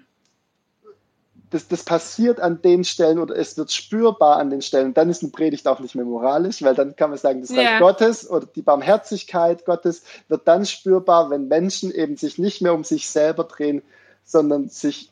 [1.51, 4.95] das, das passiert an den Stellen oder es wird spürbar an den Stellen.
[4.95, 7.65] Dann ist eine Predigt auch nicht mehr moralisch, weil dann kann man sagen, das Reich
[7.65, 7.79] ja.
[7.79, 12.85] Gottes oder die Barmherzigkeit Gottes wird dann spürbar, wenn Menschen eben sich nicht mehr um
[12.85, 13.83] sich selber drehen,
[14.25, 15.11] sondern sich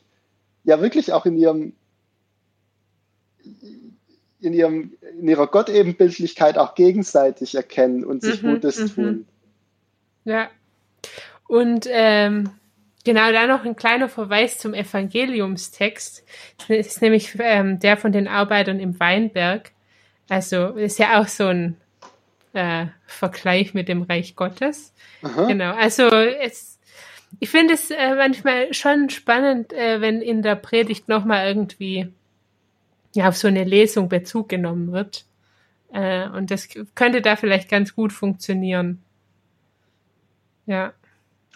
[0.63, 1.73] ja wirklich auch in ihrem
[4.43, 8.87] in, ihrem, in ihrer Gottebenbildlichkeit auch gegenseitig erkennen und sich mhm, Gutes mhm.
[8.87, 9.25] tun.
[10.25, 10.49] Ja.
[11.47, 12.49] Und ähm,
[13.05, 16.23] genau da noch ein kleiner Verweis zum Evangeliumstext.
[16.57, 19.71] Das ist nämlich ähm, der von den Arbeitern im Weinberg.
[20.29, 21.77] Also ist ja auch so ein
[22.53, 24.93] äh, Vergleich mit dem Reich Gottes.
[25.21, 25.45] Aha.
[25.45, 25.73] Genau.
[25.73, 26.72] Also es,
[27.39, 32.09] ich finde es äh, manchmal schon spannend, äh, wenn in der Predigt nochmal irgendwie
[33.13, 35.25] ja, auf so eine Lesung Bezug genommen wird.
[35.91, 39.03] Äh, und das könnte da vielleicht ganz gut funktionieren.
[40.65, 40.93] Ja.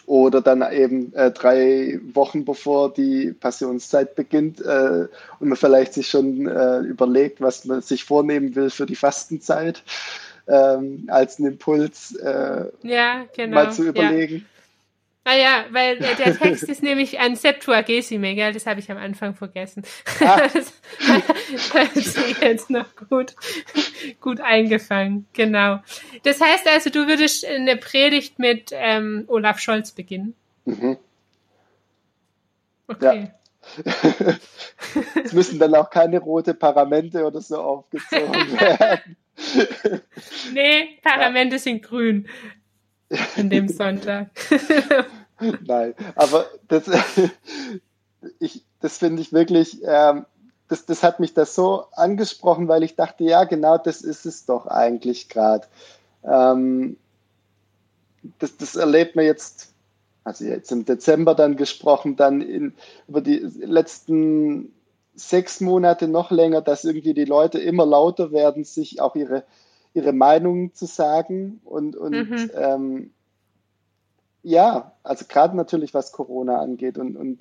[0.06, 5.06] Oder dann eben äh, drei Wochen bevor die Passionszeit beginnt äh,
[5.38, 9.82] und man vielleicht sich schon äh, überlegt, was man sich vornehmen will für die Fastenzeit,
[10.46, 12.18] ähm, als einen Impuls
[12.82, 13.54] ja, genau.
[13.54, 14.36] mal zu überlegen.
[14.36, 14.57] Ja.
[15.30, 18.54] Ah ja, weil der, der Text ist nämlich ein Septuagesime, gell?
[18.54, 19.82] Das habe ich am Anfang vergessen.
[20.20, 20.40] Ah.
[20.54, 20.72] Das,
[21.72, 23.34] das ist jetzt noch gut,
[24.20, 25.26] gut eingefangen.
[25.34, 25.80] Genau.
[26.22, 30.34] Das heißt also, du würdest eine Predigt mit ähm, Olaf Scholz beginnen.
[30.64, 30.96] Mhm.
[32.86, 33.30] Okay.
[33.76, 34.34] Ja.
[35.24, 39.16] es müssen dann auch keine rote Paramente oder so aufgezogen werden.
[40.54, 41.60] nee, Paramente ja.
[41.60, 42.26] sind grün
[43.36, 44.30] an dem Sonntag.
[45.40, 46.84] Nein, aber das,
[48.38, 50.26] ich, das finde ich wirklich, ähm,
[50.68, 54.44] das, das hat mich das so angesprochen, weil ich dachte, ja, genau das ist es
[54.44, 55.66] doch eigentlich gerade.
[56.24, 56.96] Ähm,
[58.38, 59.72] das, das erlebt man jetzt,
[60.24, 62.74] also jetzt im Dezember dann gesprochen, dann in,
[63.06, 64.72] über die letzten
[65.14, 69.44] sechs Monate noch länger, dass irgendwie die Leute immer lauter werden, sich auch ihre,
[69.98, 72.50] ihre Meinungen zu sagen und, und mhm.
[72.54, 73.10] ähm,
[74.42, 77.40] ja, also gerade natürlich was Corona angeht und, und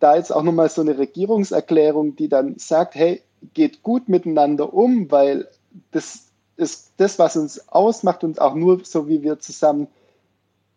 [0.00, 3.22] da ist auch nochmal so eine Regierungserklärung, die dann sagt, hey,
[3.54, 5.48] geht gut miteinander um, weil
[5.92, 9.88] das ist das, was uns ausmacht und auch nur so, wie wir zusammen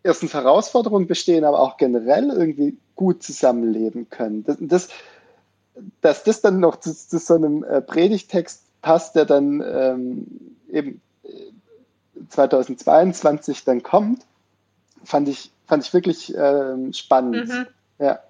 [0.02, 4.44] erstens Herausforderungen bestehen, aber auch generell irgendwie gut zusammenleben können.
[4.44, 4.88] Das, das,
[6.00, 11.00] dass das dann noch zu, zu so einem äh, Predigtext passt, der dann ähm, eben
[12.28, 14.24] 2022 äh, dann kommt,
[15.04, 17.48] fand ich, fand ich wirklich äh, spannend.
[17.48, 17.66] Mhm.
[17.98, 18.20] Ja.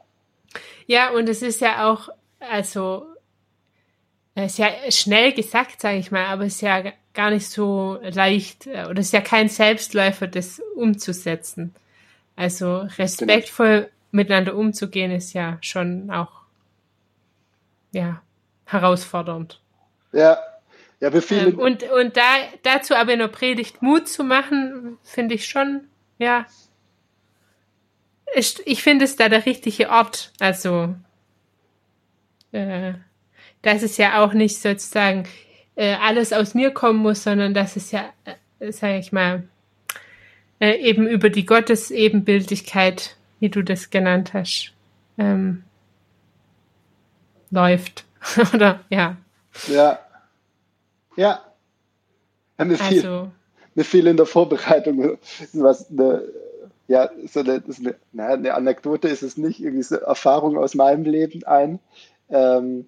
[0.86, 2.08] Ja, und es ist ja auch,
[2.40, 3.06] also,
[4.34, 7.98] es ist ja schnell gesagt, sage ich mal, aber es ist ja gar nicht so
[8.02, 11.74] leicht, äh, oder es ist ja kein Selbstläufer, das umzusetzen.
[12.36, 13.88] Also respektvoll genau.
[14.12, 16.42] miteinander umzugehen, ist ja schon auch
[17.90, 18.22] ja,
[18.66, 19.60] herausfordernd.
[20.12, 20.38] Ja,
[21.00, 21.48] ja, wir viele.
[21.48, 22.22] Ähm, und und da,
[22.62, 26.46] dazu aber in der Predigt Mut zu machen, finde ich schon ja.
[28.34, 30.32] Ich, ich finde es da der richtige Ort.
[30.38, 30.94] Also,
[32.52, 32.94] äh,
[33.62, 35.26] dass es ja auch nicht sozusagen
[35.76, 38.12] äh, alles aus mir kommen muss, sondern dass es ja,
[38.58, 39.48] äh, sage ich mal,
[40.60, 44.74] äh, eben über die Gottesebenbildlichkeit, wie du das genannt hast,
[45.16, 45.64] ähm,
[47.50, 48.04] läuft.
[48.54, 49.16] Oder ja.
[49.68, 50.00] Ja.
[51.18, 51.42] Ja.
[52.58, 53.30] ja mir, fiel, also,
[53.74, 55.18] mir fiel in der Vorbereitung
[55.52, 56.22] was eine,
[56.86, 61.02] ja, so eine, eine, naja, eine Anekdote ist es nicht, irgendwie so Erfahrung aus meinem
[61.04, 61.80] Leben ein,
[62.30, 62.86] ähm,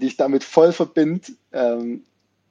[0.00, 1.32] die ich damit voll verbinde.
[1.52, 2.04] Ähm,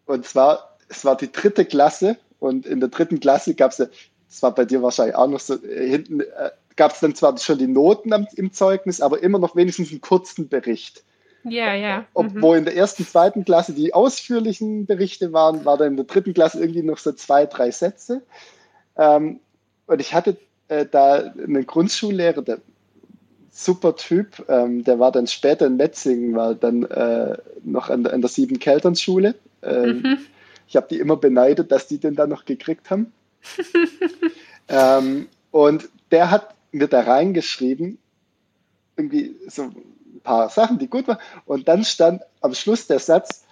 [0.06, 3.88] und zwar, es war die dritte Klasse und in der dritten Klasse gab es ja,
[4.28, 7.36] das war bei dir wahrscheinlich auch noch so, äh, hinten äh, gab es dann zwar
[7.40, 11.04] schon die Noten am, im Zeugnis, aber immer noch wenigstens einen kurzen Bericht.
[11.44, 12.06] Ja, ja.
[12.14, 12.60] Obwohl mhm.
[12.60, 16.60] in der ersten, zweiten Klasse die ausführlichen Berichte waren, war dann in der dritten Klasse
[16.60, 18.22] irgendwie noch so zwei, drei Sätze.
[18.98, 19.40] Ähm,
[19.88, 22.60] und ich hatte äh, da einen Grundschullehrer, der
[23.52, 28.14] super Typ, ähm, der war dann später in Metzingen, war dann äh, noch an der,
[28.14, 29.36] an der Sieben Kelternschule.
[29.62, 30.18] Ähm, mhm.
[30.68, 33.12] Ich habe die immer beneidet, dass die den dann noch gekriegt haben.
[34.68, 37.98] ähm, und der hat mir da reingeschrieben,
[38.96, 39.72] irgendwie so
[40.16, 41.20] ein paar Sachen, die gut waren.
[41.46, 43.44] Und dann stand am Schluss der Satz,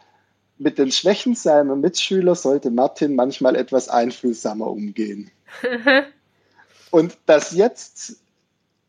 [0.60, 5.30] mit den Schwächen seiner Mitschüler sollte Martin manchmal etwas einfühlsamer umgehen.
[6.92, 8.16] Und dass jetzt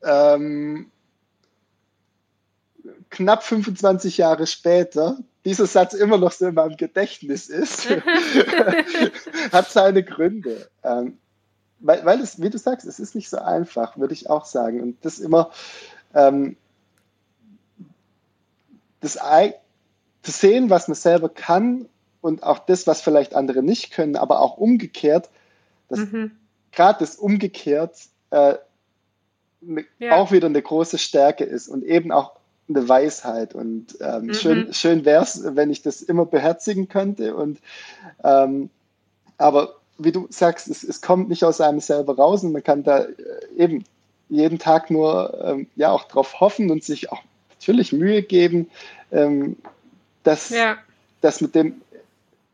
[0.03, 0.91] ähm,
[3.11, 7.89] knapp 25 Jahre später dieser Satz immer noch so in meinem Gedächtnis ist,
[9.53, 10.69] hat seine Gründe.
[10.83, 11.19] Ähm,
[11.81, 14.81] weil, weil es, wie du sagst, es ist nicht so einfach, würde ich auch sagen.
[14.81, 15.51] Und das immer,
[16.15, 16.57] ähm,
[19.01, 19.19] das
[20.23, 21.89] zu sehen, was man selber kann
[22.21, 25.31] und auch das, was vielleicht andere nicht können, aber auch umgekehrt,
[25.89, 26.33] dass mhm.
[26.73, 27.97] gerade das umgekehrt
[28.31, 28.55] äh,
[29.61, 30.17] ne, ja.
[30.17, 32.33] auch wieder eine große Stärke ist und eben auch
[32.69, 33.55] eine Weisheit.
[33.55, 34.35] Und ähm, mhm.
[34.35, 37.35] schön, schön wäre es, wenn ich das immer beherzigen könnte.
[37.35, 37.59] Und
[38.23, 38.71] ähm,
[39.39, 42.83] aber wie du sagst, es, es kommt nicht aus einem selber raus und man kann
[42.83, 43.15] da äh,
[43.57, 43.85] eben
[44.29, 47.23] jeden Tag nur ähm, ja auch darauf hoffen und sich auch
[47.59, 48.71] natürlich Mühe geben,
[49.11, 49.57] ähm,
[50.23, 50.79] dass ja.
[51.21, 51.81] das mit dem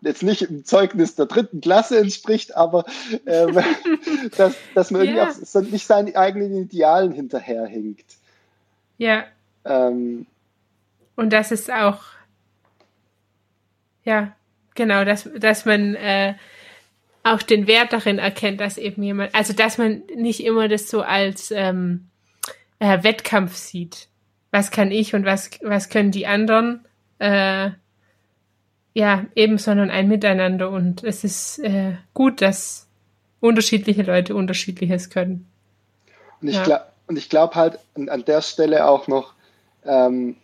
[0.01, 2.85] jetzt nicht im Zeugnis der dritten Klasse entspricht, aber
[3.27, 3.59] ähm,
[4.37, 5.31] dass, dass man irgendwie ja.
[5.31, 8.05] auch nicht seinen eigenen Idealen hinterherhinkt.
[8.99, 9.25] Ja.
[9.65, 10.27] Ähm,
[11.17, 12.03] und das ist auch,
[14.05, 14.35] ja,
[14.75, 16.35] genau, dass, dass man äh,
[17.23, 21.01] auch den Wert darin erkennt, dass eben jemand, also dass man nicht immer das so
[21.01, 22.09] als ähm,
[22.79, 24.09] äh, Wettkampf sieht.
[24.55, 26.85] Was kann ich und was, was können die anderen?
[27.19, 27.71] Äh,
[28.93, 30.71] ja, eben, sondern ein Miteinander.
[30.71, 32.87] Und es ist äh, gut, dass
[33.41, 35.49] unterschiedliche Leute unterschiedliches können.
[36.41, 36.63] Und ich ja.
[36.63, 36.85] glaube
[37.29, 39.35] glaub halt an, an, der Stelle auch noch,
[39.85, 40.37] ähm,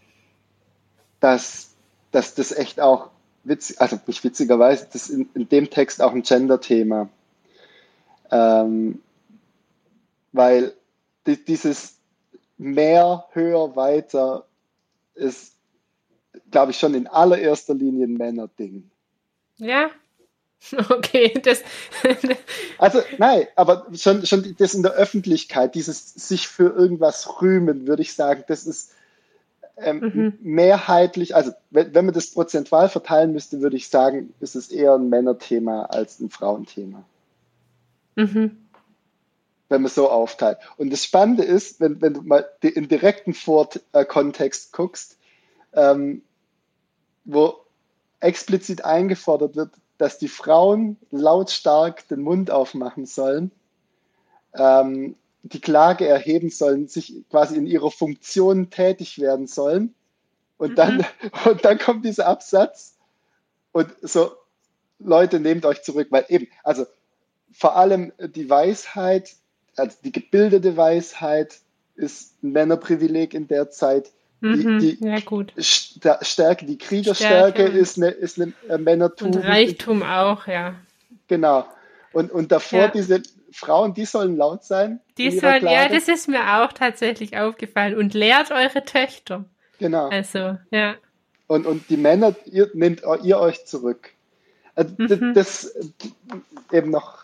[1.21, 1.71] dass,
[2.11, 3.11] dass das echt auch
[3.45, 7.09] witzig, also nicht witzigerweise, das ist in, in dem Text auch ein Gender-Thema.
[8.33, 9.01] Ähm,
[10.33, 10.73] weil
[11.29, 12.00] die, dieses
[12.61, 14.47] mehr, höher, weiter
[15.15, 15.55] ist,
[16.51, 18.91] glaube ich, schon in allererster Linie ein Männerding.
[19.57, 19.91] Ja,
[20.91, 21.63] Okay, das.
[22.79, 28.03] also nein, aber schon, schon das in der Öffentlichkeit, dieses sich für irgendwas rühmen, würde
[28.03, 28.93] ich sagen, das ist
[29.77, 30.39] ähm, mhm.
[30.43, 34.95] mehrheitlich, also wenn, wenn man das prozentual verteilen müsste, würde ich sagen, ist es eher
[34.95, 37.03] ein Männerthema als ein Frauenthema.
[38.17, 38.59] Mhm.
[39.71, 40.59] Wenn man so aufteilt.
[40.77, 45.17] Und das Spannende ist, wenn, wenn du mal in direkten Fort äh, guckst,
[45.73, 46.23] ähm,
[47.25, 47.55] wo
[48.19, 53.53] explizit eingefordert wird, dass die Frauen lautstark den Mund aufmachen sollen,
[54.55, 59.95] ähm, die Klage erheben sollen, sich quasi in ihrer Funktion tätig werden sollen.
[60.59, 60.75] Und, mhm.
[60.75, 61.07] dann,
[61.45, 62.97] und dann kommt dieser Absatz
[63.73, 64.33] und so,
[64.99, 66.87] Leute, nehmt euch zurück, weil eben, also
[67.53, 69.37] vor allem die Weisheit,
[69.77, 71.59] also die gebildete Weisheit
[71.97, 74.11] ist ein Männerprivileg in der Zeit.
[74.41, 76.19] Mhm, die, die ja.
[76.23, 77.79] Stärke, die Kriegerstärke Stärke.
[77.79, 79.33] ist eine, ist eine äh, Männertum.
[79.33, 80.75] Und Reichtum auch, ja.
[81.29, 81.67] Genau.
[82.13, 82.89] Und, und davor ja.
[82.89, 85.01] diese Frauen, die sollen laut sein.
[85.19, 87.97] Die sollen, ja, das ist mir auch tatsächlich aufgefallen.
[87.97, 89.45] Und lehrt eure Töchter.
[89.79, 90.09] Genau.
[90.09, 90.95] Also, ja.
[91.47, 94.11] Und, und die Männer, ihr nehmt ihr euch zurück.
[94.77, 95.35] Äh, mhm.
[95.35, 95.75] Das,
[96.73, 97.20] eben noch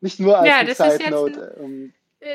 [0.00, 1.56] nicht nur als ja, das Side ist Note.
[1.58, 1.92] Ein, ähm,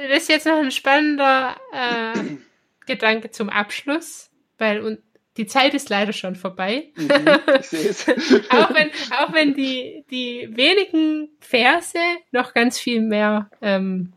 [0.10, 2.20] das ist jetzt noch ein spannender äh,
[2.86, 5.00] Gedanke zum Abschluss, weil
[5.38, 6.90] die Zeit ist leider schon vorbei.
[6.96, 7.10] Mhm,
[8.50, 11.98] auch wenn, auch wenn die, die wenigen Verse
[12.32, 14.14] noch ganz viel mehr ähm,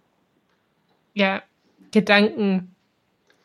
[1.14, 1.42] ja,
[1.92, 2.74] Gedanken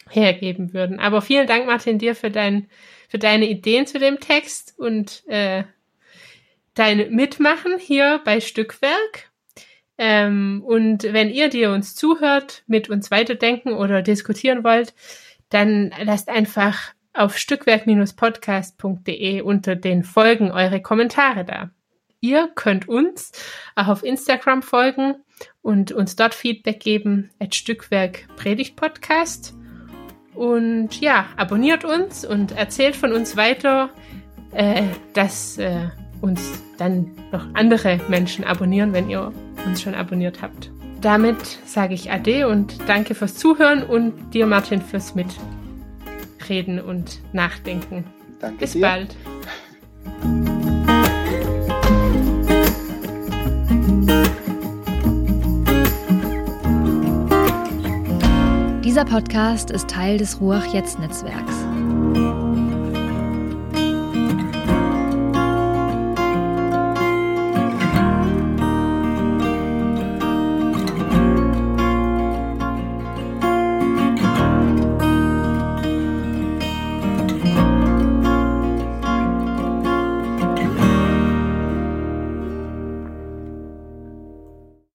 [0.10, 1.00] hergeben würden.
[1.00, 2.70] Aber vielen Dank, Martin, dir für, dein,
[3.08, 5.64] für deine Ideen zu dem Text und äh,
[6.74, 9.31] dein Mitmachen hier bei Stückwerk.
[9.98, 14.94] Ähm, und wenn ihr, die uns zuhört, mit uns weiterdenken oder diskutieren wollt,
[15.50, 21.70] dann lasst einfach auf stückwerk-podcast.de unter den Folgen eure Kommentare da.
[22.22, 23.32] Ihr könnt uns
[23.76, 25.16] auch auf Instagram folgen
[25.62, 29.56] und uns dort Feedback geben, at Stückwerk Predigt Podcast.
[30.36, 33.90] Und ja, abonniert uns und erzählt von uns weiter,
[34.54, 35.90] äh, dass äh,
[36.22, 39.32] uns dann noch andere Menschen abonnieren, wenn ihr
[39.66, 40.72] uns schon abonniert habt.
[41.02, 48.06] Damit sage ich Ade und danke fürs Zuhören und dir, Martin, fürs Mitreden und Nachdenken.
[48.40, 48.82] Danke Bis dir.
[48.82, 49.16] bald.
[58.84, 62.41] Dieser Podcast ist Teil des Ruach Jetzt Netzwerks.